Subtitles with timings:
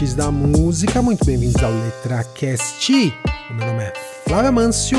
[0.00, 3.14] Da música, muito bem-vindos ao LetraCast.
[3.50, 3.92] O meu nome é
[4.26, 4.96] Flávia Mâncio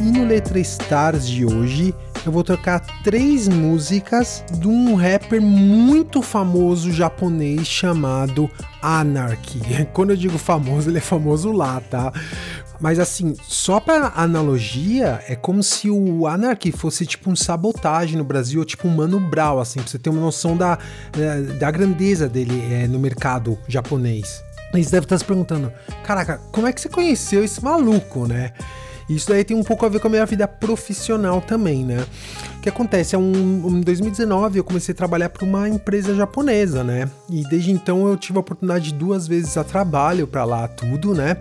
[0.00, 1.94] e no Letra Stars de hoje
[2.26, 8.50] eu vou tocar três músicas de um rapper muito famoso japonês chamado
[8.82, 9.60] Anarchy.
[9.94, 12.12] Quando eu digo famoso, ele é famoso lá, tá?
[12.80, 18.24] Mas assim, só para analogia, é como se o Anarchy fosse tipo um sabotagem no
[18.24, 20.78] Brasil, ou tipo um Mano Brown, assim, pra você ter uma noção da,
[21.16, 24.42] eh, da grandeza dele é, no mercado japonês.
[24.72, 25.70] E você deve estar se perguntando,
[26.04, 28.52] caraca, como é que você conheceu esse maluco, né?
[29.10, 32.06] Isso daí tem um pouco a ver com a minha vida profissional também, né?
[32.56, 33.16] O que acontece?
[33.16, 37.10] É em 2019 eu comecei a trabalhar para uma empresa japonesa, né?
[37.28, 41.12] E desde então eu tive a oportunidade de duas vezes a trabalho para lá, tudo,
[41.12, 41.38] né?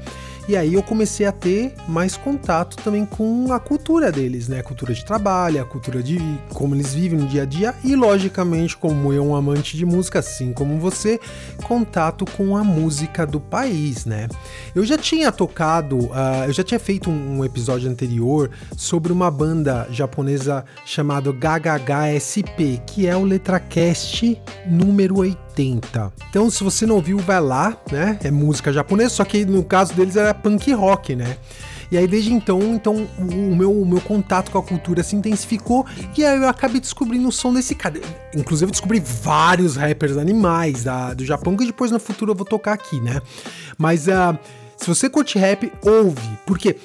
[0.50, 4.62] E aí eu comecei a ter mais contato também com a cultura deles, né?
[4.62, 6.18] A cultura de trabalho, a cultura de
[6.56, 10.18] como eles vivem no dia a dia e, logicamente, como eu, um amante de música,
[10.18, 11.20] assim como você,
[11.68, 14.28] contato com a música do país, né?
[14.74, 19.30] Eu já tinha tocado, uh, eu já tinha feito um, um, episódio anterior sobre uma
[19.30, 25.49] banda japonesa chamada GHHSP, que é o Letracast número 80.
[25.60, 26.14] 80.
[26.30, 28.18] Então, se você não ouviu, vai lá, né?
[28.24, 31.38] É música japonesa, só que no caso deles era punk rock, né?
[31.92, 35.88] E aí, desde então, então o meu, o meu contato com a cultura se intensificou
[36.16, 38.00] e aí eu acabei descobrindo o som desse cara.
[38.36, 42.74] Inclusive, descobri vários rappers animais da, do Japão, que depois no futuro eu vou tocar
[42.74, 43.20] aqui, né?
[43.76, 44.38] Mas uh,
[44.78, 46.78] se você curte rap, ouve, porque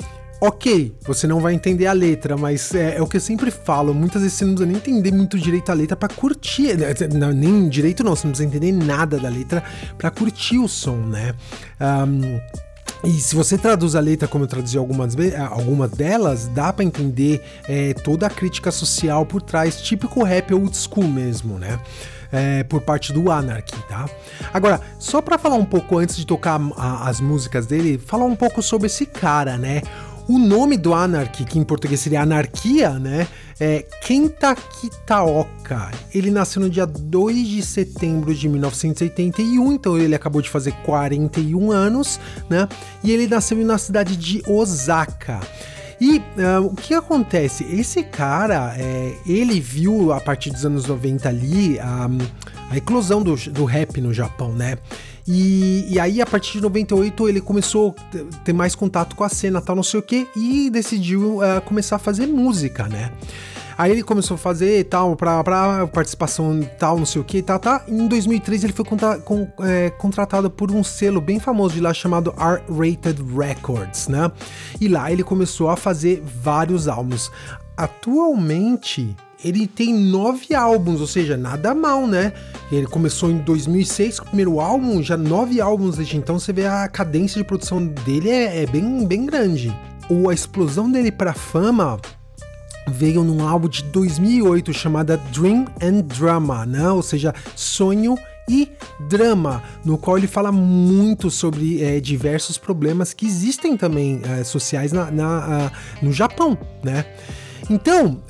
[0.46, 3.94] ok, você não vai entender a letra, mas é, é, o que eu sempre falo,
[3.94, 7.32] muitas vezes você não precisa nem entender muito direito a letra para curtir, né, não,
[7.32, 9.64] nem direito não, você não precisa entender nada da letra
[9.96, 11.34] para curtir o som, né?
[11.80, 12.38] Um,
[13.04, 15.16] e se você traduz a letra como eu traduzi algumas,
[15.50, 20.76] algumas delas, dá para entender é, toda a crítica social por trás, típico rap old
[20.76, 21.80] school mesmo, né?
[22.32, 24.08] É, por parte do Anarchy, tá?
[24.52, 28.34] Agora, só para falar um pouco antes de tocar a, as músicas dele, falar um
[28.34, 29.82] pouco sobre esse cara, né?
[30.26, 33.28] O nome do Anarchy, que em português seria anarquia, né?
[33.60, 35.90] É Kenta Kitaoka.
[36.14, 41.70] Ele nasceu no dia 2 de setembro de 1981, então ele acabou de fazer 41
[41.70, 42.18] anos,
[42.48, 42.66] né?
[43.02, 45.40] E ele nasceu na cidade de Osaka.
[46.00, 47.64] E uh, o que acontece?
[47.64, 52.08] Esse cara, é, ele viu a partir dos anos 90 ali a,
[52.70, 54.78] a eclosão do, do rap no Japão, né?
[55.26, 59.28] E, e aí, a partir de 98, ele começou a ter mais contato com a
[59.28, 63.10] cena, tal, não sei o que, e decidiu uh, começar a fazer música, né?
[63.76, 67.58] Aí ele começou a fazer tal, pra, pra participação tal, não sei o que, tá,
[67.58, 67.84] tá.
[67.88, 71.92] Em 2003 ele foi contra, com, é, contratado por um selo bem famoso de lá
[71.92, 74.30] chamado R-Rated Records, né?
[74.80, 77.32] E lá ele começou a fazer vários álbuns.
[77.76, 82.32] Atualmente, ele tem nove álbuns, ou seja, nada mal, né?
[82.72, 86.38] Ele começou em 2006 com o primeiro álbum, já nove álbuns desde então.
[86.38, 89.76] Você vê a cadência de produção dele é, é bem, bem grande.
[90.08, 92.00] Ou a explosão dele para fama
[92.88, 96.90] veio num álbum de 2008 chamada Dream and Drama, né?
[96.90, 98.16] Ou seja, sonho
[98.48, 98.70] e
[99.08, 104.92] drama, no qual ele fala muito sobre é, diversos problemas que existem também é, sociais
[104.92, 107.06] na, na uh, no Japão, né?
[107.70, 108.22] Então,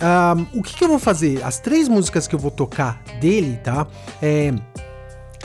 [0.53, 1.43] um, o que, que, eu vou fazer?
[1.43, 3.87] As três músicas que eu vou tocar dele, tá?
[4.23, 4.53] É,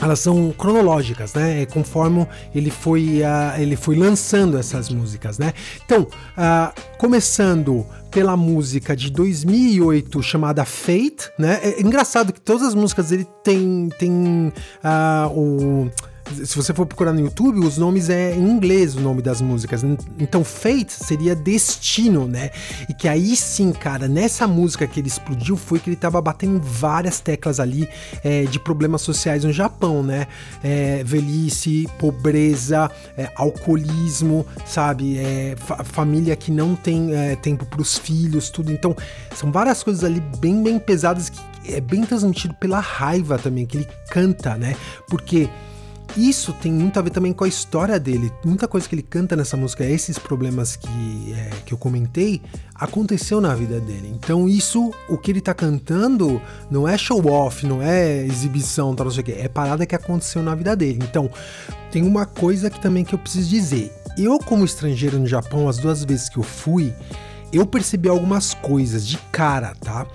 [0.00, 1.62] elas são cronológicas, né?
[1.62, 5.52] É conforme ele foi, uh, ele foi lançando essas músicas, né?
[5.84, 11.60] Então, uh, começando pela música de 2008 chamada Fate, né?
[11.62, 14.52] É engraçado que todas as músicas dele tem, tem
[14.82, 15.90] uh, o
[16.34, 19.82] se você for procurar no YouTube, os nomes é em inglês o nome das músicas.
[20.18, 22.50] Então, Fate seria destino, né?
[22.88, 26.60] E que aí sim, cara, nessa música que ele explodiu foi que ele tava batendo
[26.60, 27.88] várias teclas ali
[28.24, 30.26] é, de problemas sociais no Japão, né?
[30.62, 35.18] É, velhice, pobreza, é, alcoolismo, sabe?
[35.18, 38.72] É, fa família que não tem é, tempo para os filhos, tudo.
[38.72, 38.96] Então,
[39.34, 43.78] são várias coisas ali bem, bem pesadas que é bem transmitido pela raiva também que
[43.78, 44.74] ele canta, né?
[45.08, 45.48] Porque
[46.16, 48.32] isso tem muito a ver também com a história dele.
[48.44, 52.42] Muita coisa que ele canta nessa música, esses problemas que, é, que eu comentei,
[52.74, 54.12] aconteceu na vida dele.
[54.14, 56.40] Então, isso, o que ele tá cantando,
[56.70, 59.36] não é show off, não é exibição, tal, não sei o quê.
[59.38, 60.98] É parada que aconteceu na vida dele.
[61.02, 61.30] Então,
[61.90, 63.94] tem uma coisa que também que eu preciso dizer.
[64.18, 66.92] Eu, como estrangeiro no Japão, as duas vezes que eu fui,
[67.52, 70.06] eu percebi algumas coisas de cara, tá?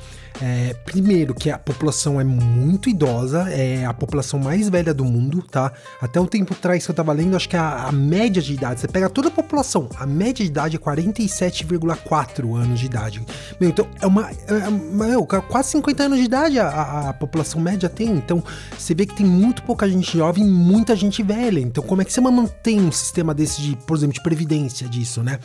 [0.41, 5.41] É, primeiro, que a população é muito idosa, é a população mais velha do mundo,
[5.41, 5.71] tá?
[6.01, 8.81] Até um tempo atrás que eu tava lendo, acho que a, a média de idade,
[8.81, 13.25] você pega toda a população, a média de idade é 47,4 anos de idade.
[13.59, 14.29] Meu, então é uma.
[14.29, 18.09] É, meu, quase 50 anos de idade a, a, a, população média tem.
[18.09, 18.43] Então
[18.77, 21.59] você vê que tem muito pouca gente jovem e muita gente velha.
[21.59, 25.23] Então, como é que você mantém um sistema desse de, por exemplo, de previdência disso,
[25.23, 25.39] né?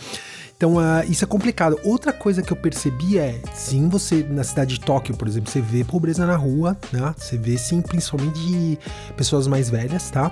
[0.61, 1.81] Então, uh, isso é complicado.
[1.83, 5.59] Outra coisa que eu percebi é, sim, você na cidade de Tóquio, por exemplo, você
[5.59, 7.15] vê pobreza na rua, né?
[7.17, 8.79] Você vê, sim, principalmente de
[9.17, 10.31] pessoas mais velhas, tá?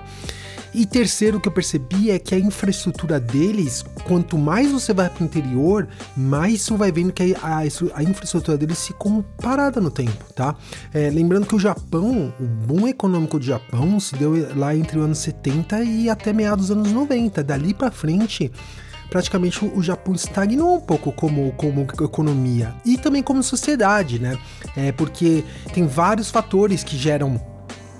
[0.74, 5.22] E terceiro que eu percebi é que a infraestrutura deles, quanto mais você vai para
[5.22, 7.60] o interior, mais você vai vendo que a,
[7.94, 10.54] a, infraestrutura deles ficou parada no tempo, tá?
[10.92, 15.04] É, lembrando que o Japão, o boom econômico do Japão se deu lá entre os
[15.06, 17.42] anos 70 e até meados dos anos 90.
[17.42, 18.52] Dali para frente,
[19.10, 24.38] praticamente o Japão estagnou um pouco como, como economia e também como sociedade, né?
[24.76, 27.40] É porque tem vários fatores que geram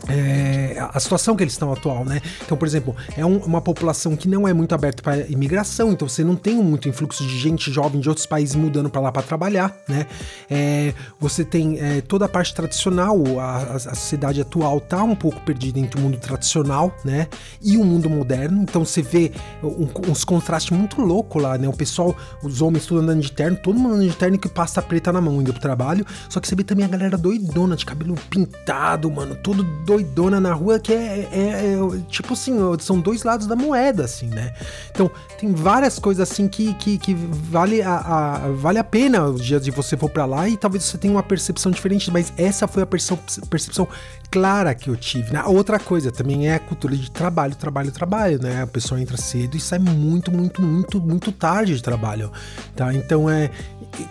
[0.09, 2.21] é, a situação que eles estão atual, né?
[2.45, 6.09] Então, por exemplo, é um, uma população que não é muito aberta para imigração, então
[6.09, 9.23] você não tem muito influxo de gente jovem de outros países mudando para lá para
[9.23, 10.07] trabalhar, né?
[10.51, 15.41] É, você tem é, toda a parte tradicional, a, a, sociedade atual tá um pouco
[15.43, 17.29] perdida entre o mundo tradicional, né?
[17.61, 19.31] E o mundo moderno, então você vê
[19.63, 21.69] um, uns contrastes muito loucos lá, né?
[21.69, 24.81] O pessoal, os homens tudo andando de terno, todo mundo andando de terno que pasta
[24.81, 27.85] preta na mão indo pro trabalho, só que você vê também a galera doidona, de
[27.85, 31.77] cabelo pintado, mano, todo doido doidona na rua que é, é, é,
[32.09, 34.53] tipo assim, são dois lados da moeda, assim, né?
[34.91, 39.45] Então, tem várias coisas assim que, que, que vale, a, a, vale a pena os
[39.45, 42.67] dias de você for para lá e talvez você tenha uma percepção diferente, mas essa
[42.69, 43.19] foi a percepção,
[43.49, 43.89] percepção
[44.31, 45.33] clara que eu tive.
[45.33, 45.43] Né?
[45.45, 48.63] Outra coisa também é a cultura de trabalho, trabalho, trabalho, né?
[48.63, 52.31] A pessoa entra cedo e sai muito, muito, muito, muito tarde de trabalho,
[52.77, 52.93] tá?
[52.95, 53.51] Então é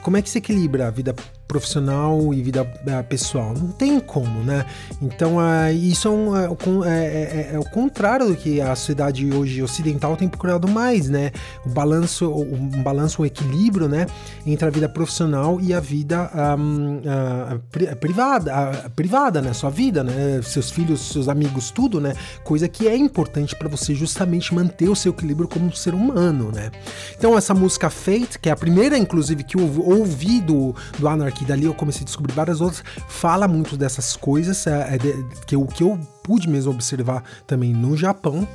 [0.01, 1.15] como é que se equilibra a vida
[1.47, 3.53] profissional e vida uh, pessoal.
[3.53, 4.65] Não tem como, né?
[5.01, 9.63] Então, uh, isso é, um, é, é, é, o contrário do que a sociedade hoje
[9.63, 11.31] ocidental tem procurado mais, né?
[11.65, 14.07] O balanço, um balanço, um equilíbrio, né?
[14.45, 16.29] Entre a vida profissional e a vida
[16.59, 19.53] um, uh, privada, privada, né?
[19.53, 20.41] Sua vida, né?
[20.43, 22.13] Seus filhos, seus amigos, tudo, né?
[22.43, 26.71] Coisa que é importante para você justamente manter o seu equilíbrio como ser humano, né?
[27.17, 31.36] Então, essa música Fate, que é a primeira, inclusive, que eu ouvi do, do Anarchy
[31.37, 34.97] que dali eu comecei a descobrir várias outras, fala muito dessas coisas, é, é,
[35.45, 38.47] que, o que eu pude mesmo observar também no Japão,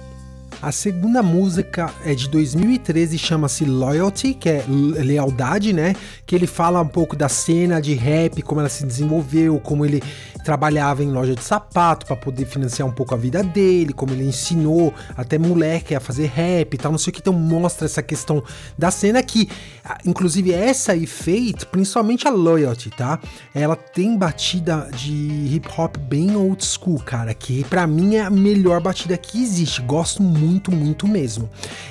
[0.63, 5.93] a segunda música é de 2013, chama-se Loyalty, que é lealdade, né?
[6.25, 10.01] Que ele fala um pouco da cena de rap, como ela se desenvolveu, como ele
[10.45, 14.25] trabalhava em loja de sapato para poder financiar um pouco a vida dele, como ele
[14.25, 17.21] ensinou até moleque a fazer rap e tal, não sei o que.
[17.21, 18.43] Então mostra essa questão
[18.77, 19.49] da cena que,
[20.05, 23.19] inclusive essa e Fate, principalmente a Loyalty, tá?
[23.55, 25.13] Ela tem batida de
[25.55, 29.83] hip hop bem old school, cara, que para mim é a melhor batida que existe.
[29.83, 31.49] Gosto muito, muito mesmo.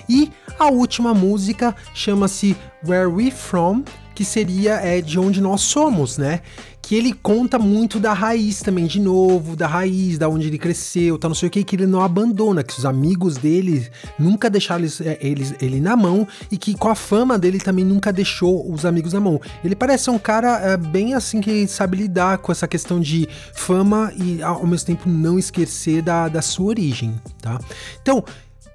[0.07, 2.55] E a última música chama-se
[2.85, 6.41] Where We From, que seria é, de onde nós somos, né?
[6.81, 11.17] que ele conta muito da raiz também, de novo, da raiz, da onde ele cresceu,
[11.17, 13.87] tá não sei o que, que ele não abandona, que os amigos dele
[14.17, 17.85] nunca deixaram eles, é, eles, ele na mão e que com a fama dele também
[17.85, 19.39] nunca deixou os amigos na mão.
[19.63, 24.11] Ele parece um cara é, bem assim que sabe lidar com essa questão de fama
[24.17, 27.59] e ao mesmo tempo não esquecer da, da sua origem, tá?
[28.01, 28.23] Então,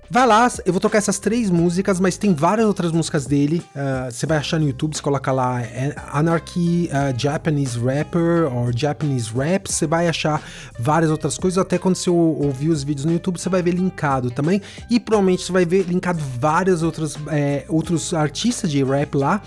[0.08, 3.60] Vai lá, eu vou tocar essas três músicas, mas tem várias outras músicas dele.
[3.74, 8.70] Uh, você vai achar no YouTube, você coloca lá é, Anarchy uh, Japanese Rapper ou
[8.72, 10.40] Japanese Rap, você vai achar
[10.78, 11.58] várias outras coisas.
[11.58, 14.62] Até quando você ouvir os vídeos no YouTube, você vai ver linkado também.
[14.88, 19.42] E provavelmente você vai ver linkado vários outros, é, outros artistas de rap lá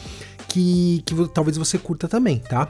[0.50, 2.68] que, que talvez você curta também, tá?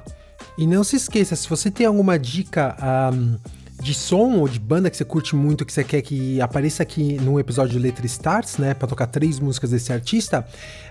[0.57, 2.75] E não se esqueça, se você tem alguma dica.
[3.13, 3.37] Um,
[3.81, 7.17] de som ou de banda que você curte muito, que você quer que apareça aqui
[7.21, 10.45] no episódio de Letra Stars, né, para tocar três músicas desse artista,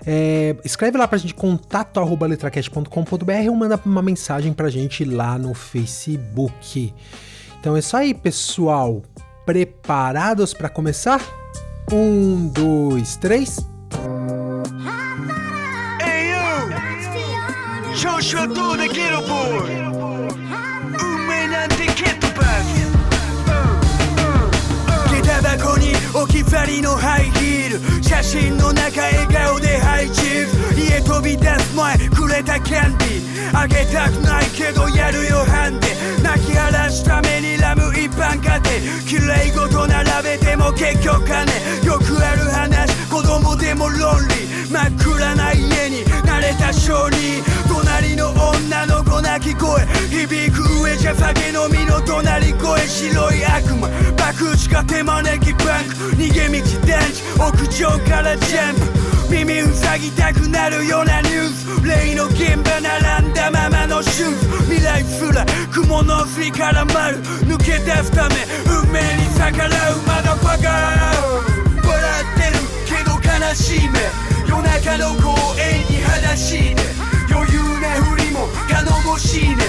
[0.05, 1.97] é, escreve lá pra gente contato
[3.49, 6.93] ou manda uma mensagem pra gente lá no Facebook.
[7.59, 9.01] Então é isso aí, pessoal.
[9.45, 11.21] Preparados para começar?
[11.91, 13.57] Um, dois, três.
[16.01, 17.95] Hey, you!
[17.95, 19.88] Joshua tudo aqui no
[26.13, 28.03] 置き去りのハイヒール。
[28.03, 30.81] 写真の中笑顔でハイチーズ。
[30.81, 33.57] 家飛び出す前くれたキャンディー。
[33.57, 35.87] あげたくないけどやるよハンデ。
[36.23, 38.69] 泣き晴らすためにラム一般家庭。
[39.07, 41.45] 綺麗事並べても結局金。
[41.85, 42.88] よくある話
[43.19, 49.85] 子供でもロンリー真っ暗な家に慣れた小児隣の女の子泣き声。
[50.07, 52.79] 響く上じゃ酒飲みの隣声。
[52.79, 56.15] 白い悪魔爆打が手招きバンク。
[56.15, 57.43] 逃げ道電池。
[57.43, 58.75] 屋上からジャン
[59.27, 59.35] プ。
[59.35, 61.85] 耳塞ぎたくなるようなニュース。
[61.85, 64.47] 例の現場並んだままのシューズ。
[64.71, 67.17] 未来すら雲の巣から丸。
[67.43, 68.35] 抜け出すため
[68.65, 69.97] 運命に逆らう。
[70.07, 71.48] まだバカ笑ってるけど
[73.39, 73.99] 悲しい目。
[74.49, 76.75] 夜中の公園に裸足で
[77.31, 79.63] 余裕なふりも頼もしいね。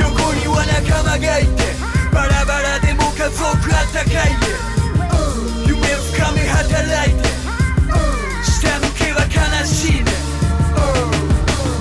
[0.00, 1.76] 横には仲間がいて。
[2.12, 4.46] バラバラでも家族あったかいで
[5.66, 7.28] 夢深め働いて。
[8.42, 10.04] 下向けは悲しいね。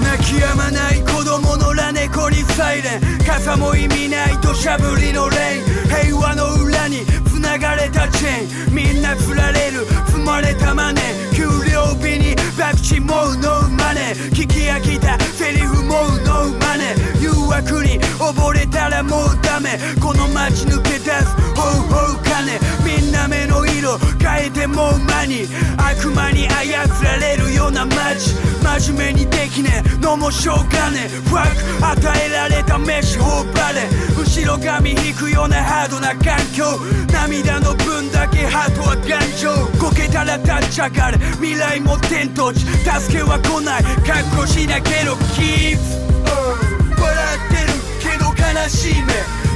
[0.04, 3.02] 泣き止まない子供のラ猫にサイレン。
[3.26, 5.64] 傘も意味ない土砂降りのレイン。
[5.88, 9.86] 平和の裏に繋がれたチェーンみんな振られる。
[10.08, 14.32] 積まれたマネー給料日にバクチもうノーマネー。
[14.32, 15.20] 聞き飽きた。
[15.20, 17.22] セリフもうノーマネー。
[17.22, 19.80] 誘惑に溺れたらもうダメ。
[20.02, 21.26] この街抜け出す。
[21.56, 22.60] ほうほう金。
[22.84, 25.48] みんな目の色変えてもう間に。
[25.78, 28.36] 悪魔に操られるような街。
[28.80, 29.98] 真面目にできねえ。
[30.04, 31.08] のもしょうがねえ。
[31.08, 31.44] ファ
[31.80, 33.88] ク与えられた飯頬張れ。
[34.18, 36.66] 後ろ髪引くようなハードな環境。
[37.10, 39.56] 涙の分だけハートは頑丈。
[39.80, 41.18] こけたら立っち上がれ。
[41.40, 42.66] 未来も天と地。
[42.66, 43.84] 助けは来ない。
[44.04, 49.14] 覚悟しなけろキープ笑ってるけど悲しい目。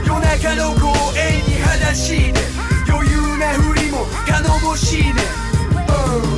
[0.07, 2.39] 夜中の公園に裸足で。
[2.87, 5.15] 余裕なふりも頼もしいね。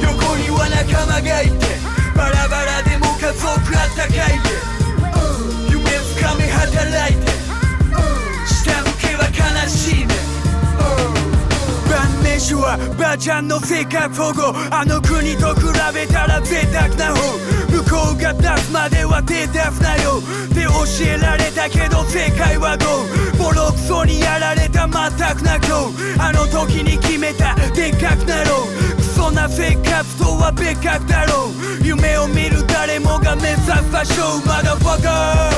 [0.01, 2.00] 横には仲間がいて。
[2.21, 4.53] バラバラでも家族あったかいで
[5.71, 7.31] 夢深め働いて。
[8.45, 10.13] 下向けは悲しいね。
[11.89, 14.53] 晩飯はばあちゃんの生活保護。
[14.69, 15.61] あの国と比
[15.95, 17.17] べたら贅沢な方。
[17.71, 20.21] 向こうが出すまでは手出すなよ。
[20.45, 23.37] って教えられたけど正解はどう？
[23.39, 27.55] ボロクソにやられた全くな今日あの時に決めた。
[27.73, 29.00] でっかくなろう。
[29.31, 31.85] クソな生活とは別格だろう。
[31.85, 34.39] 夢を見る誰もが目指す場所。
[34.45, 35.50] まだバカ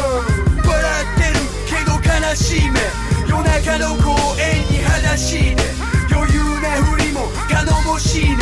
[0.63, 2.79] 笑ってるけど悲しい目。
[3.27, 5.63] 夜中の公園に話しいね
[6.11, 8.37] 余裕なふりも頼もしいね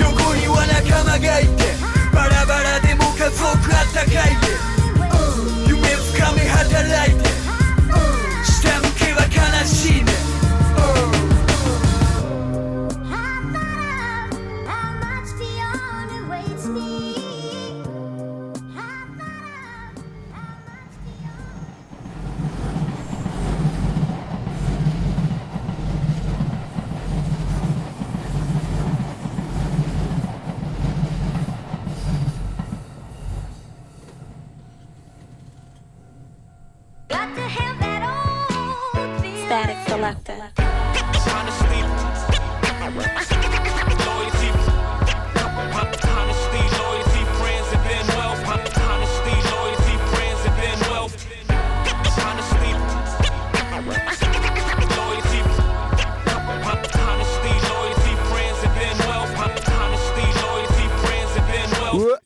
[0.00, 0.59] 横には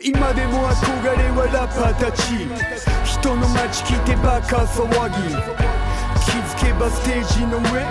[0.02, 2.48] 今でも憧れはラッパーたち
[3.06, 5.83] 人の街聞いてバカ騒ぎ気づ
[6.65, 7.85] けばステージの上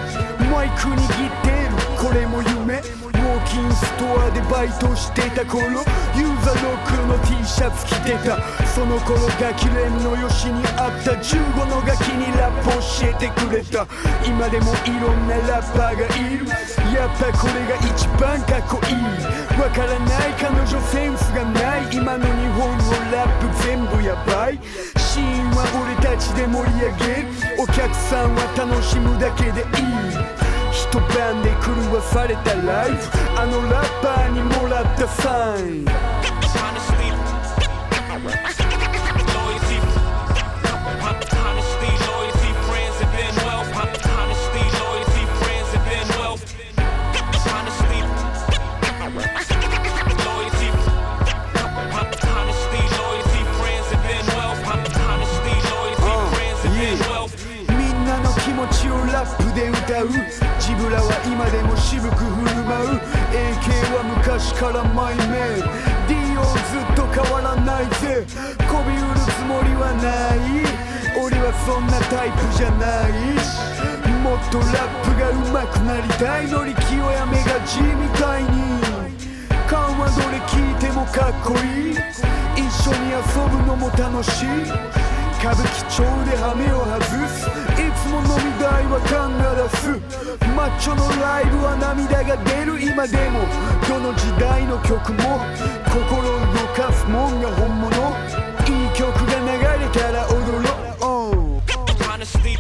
[0.49, 1.07] マイク握っ
[1.43, 1.73] てる。
[1.95, 2.81] これも夢。
[2.81, 8.41] ウォーキンストアでバイトしてた頃ユーザーロックの T シャツ着てた。
[8.67, 10.62] その頃ガキ連のよしに
[11.03, 13.86] った15のガキにラップ教えてくれた。
[14.25, 16.48] 今でもいろんなラッパーがいる。
[16.95, 19.60] やっぱこれが一番かっこいい。
[19.60, 21.88] わからない彼女センスがない。
[21.91, 24.60] 今の日本のラップ全部やばい。
[24.98, 27.22] シーンは俺たちで盛り上げ。
[27.22, 27.27] る
[27.60, 29.67] お客さんは楽しむだけでいい。
[30.72, 33.10] 一晩で狂わされたライフ。
[33.38, 35.86] あのラッパーにもらったサイン。
[60.03, 60.10] う。
[60.60, 63.01] ジブラは今でも渋く振る舞う。
[63.31, 65.65] AK は昔からマイメン
[66.07, 68.25] D をずっと変わらないぜ。
[68.67, 70.63] 媚び売るつもりはない。
[71.15, 73.12] 俺はそんなタイプじゃない。
[74.24, 78.83] もっとラップが上手くなりたいのに清やめが G みたいに。
[79.67, 81.98] 緩和どれ聞いてもかっこいい。
[82.55, 83.19] 一緒に遊
[83.50, 84.48] ぶのも楽しい。
[85.39, 87.72] 歌舞伎町で羽目を外す。
[88.13, 89.89] も飲み代はカンガラス
[90.55, 93.39] マッチョのライブは涙が出る今でも
[93.89, 95.39] どの時代の曲も
[95.89, 96.29] 心動
[96.77, 97.89] かすもんが本物
[98.70, 99.50] いい曲が流
[99.82, 100.74] れたら踊ろう
[102.13, 102.53] Honesty,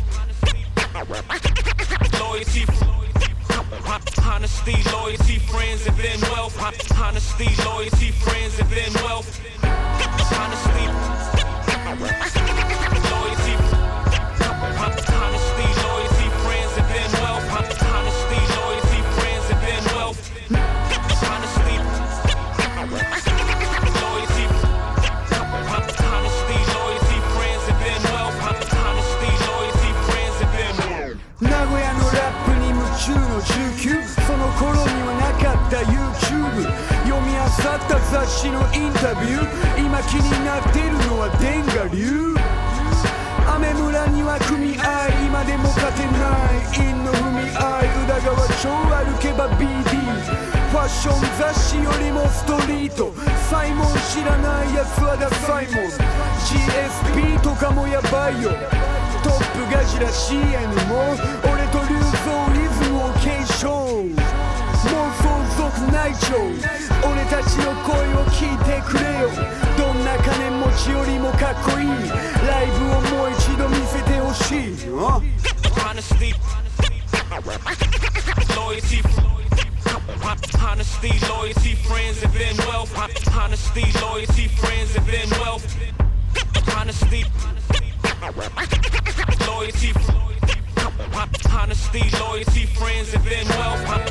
[2.19, 2.65] loyalty,
[4.25, 6.57] honesty, loyalty, friends, and then wealth.
[6.99, 9.39] Honesty, loyalty, friends, and then wealth.
[10.33, 10.89] Honesty,
[37.83, 39.85] った雑誌のインタビュー。
[39.85, 42.33] 今気になってるのはデンガ流。
[43.55, 45.09] 雨村には組合。
[45.27, 46.63] 今でも勝てない。
[46.71, 47.91] 陰の踏み合い。
[48.03, 49.99] 宇田川町歩けば BD
[50.71, 53.11] ファッション雑誌よりもストリート。
[53.49, 55.91] サイモン知らないやつはダサイモン
[56.41, 58.51] GSP とかもやばいよ。
[59.23, 61.13] トップガジラ CN も
[61.43, 63.83] 俺と流動リズムを継承。
[64.83, 66.36] 妄想族内調
[67.08, 69.30] 俺たちの声を聞いてくれよ
[69.76, 71.88] どんな金持ちよりもかっこいい
[72.46, 75.20] ライブをもう一度見せてほしいあ
[75.88, 76.32] honesty,
[78.54, 79.02] loyalty,
[80.60, 82.92] honesty, loyalty, friends, and then wealth.
[83.34, 85.64] Honesty, loyalty, friends, and then wealth.
[86.76, 87.24] Honesty,
[89.46, 89.92] loyalty,
[91.50, 94.01] honesty, loyalty, friends, and then wealth.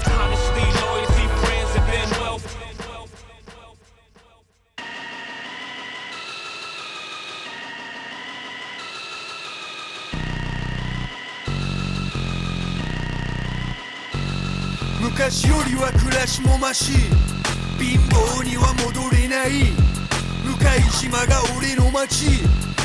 [15.03, 16.93] 昔よりは暮らしもまし
[17.77, 19.75] 貧乏には戻れない。
[20.47, 20.55] 向
[20.93, 22.39] 島が俺の町。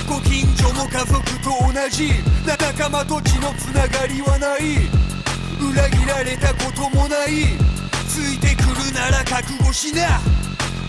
[0.09, 2.09] ご近所も家族と同じ。
[2.47, 4.89] 仲間と血のつながりはない。
[5.61, 7.53] 裏切られたこともない。
[8.09, 10.19] ついてくるなら覚悟しな。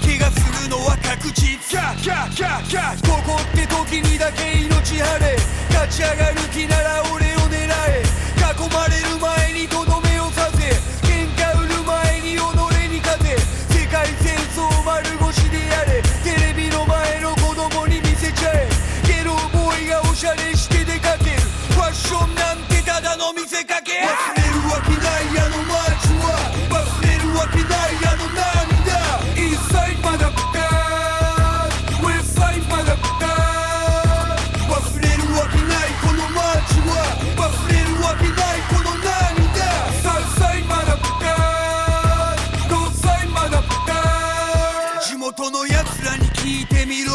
[0.00, 1.58] 怪我するのは確実。
[1.68, 5.36] キャキャキャキャここって時にだけ命張れ。
[5.68, 8.02] 立ち上がる気なら俺を狙え。
[8.40, 9.88] 囲まれる前にと
[46.48, 47.12] 聞いてみろ。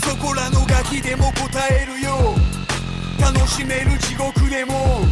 [0.00, 2.34] そこらのガキでも答えるよ。
[3.20, 5.04] 楽しめる地獄でも。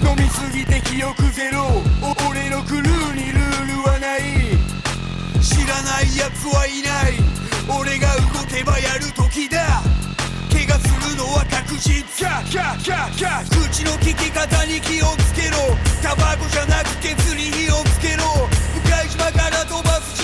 [0.00, 1.82] 飲みすぎて記憶ゼロ。
[2.26, 4.56] 俺のクルーにルールはない。
[5.42, 7.20] 知らないやつはいない。
[7.68, 9.82] 俺が動けばやる時だ。
[10.50, 12.16] 怪我するのは確実。
[13.60, 15.58] 口の利き方に気をつけろ。
[16.00, 18.24] タバコじゃなくて釣り火をつけろ。
[18.88, 20.16] 向島から飛ばす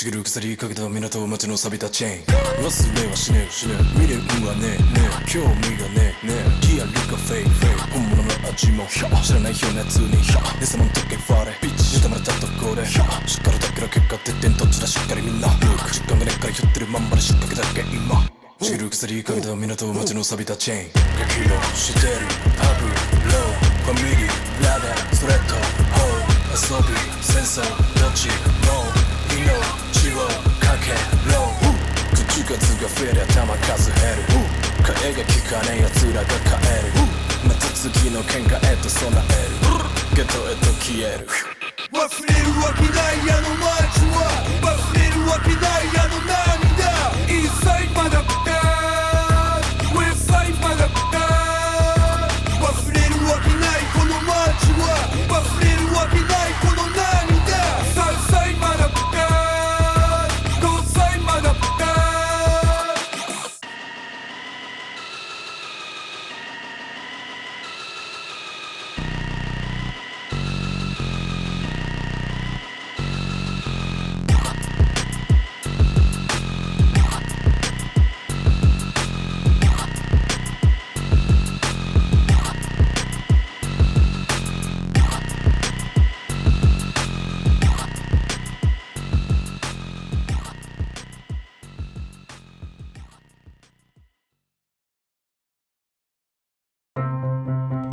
[0.00, 2.64] ちぎる鎖かけた港町の錆びたチェーン。
[2.64, 4.16] 忘れはしねえしねえ未練
[4.48, 5.28] はねえねえ。
[5.28, 6.72] 興味がねえねえ。
[6.72, 9.10] リアルかフェイフェイ本物の味も知ら
[9.44, 10.16] ないようなやつに。
[10.16, 10.24] 偽
[10.80, 11.52] 物時計ファレ。
[11.60, 12.80] ビッチ妬まれたとこで。
[12.88, 13.04] しっ
[13.44, 15.48] かりだけの結果出てんどっちだしっかりみんな。
[15.60, 18.24] ルーク時間がねえからひょってるまんまでしっかけだけ今。
[18.64, 20.96] シルクスリーかけた港町の錆びたチェーン。
[21.44, 22.24] 激怒してる。
[22.56, 23.52] パブロー
[23.84, 25.60] ファミリーラダーストレート
[25.92, 27.60] ホー遊び戦争
[28.00, 28.32] どっち？
[28.64, 28.79] も
[30.60, 30.92] かけ
[31.30, 31.52] ろ。
[32.14, 34.24] 口数が増えりゃ弾数減る。
[34.82, 36.34] 替えが利かねえ奴らが帰
[36.82, 36.92] る。
[37.46, 40.16] また次の喧嘩へと備える。
[40.16, 41.26] ゲットへと消える。
[41.92, 44.18] 忘れるわけないあの街は。
[44.62, 46.39] 忘れるわけないあの街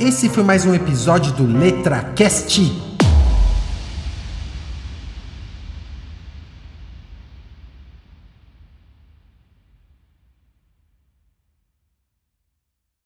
[0.08, 2.87] 'Esse foi mais um episódio do Letra Cast.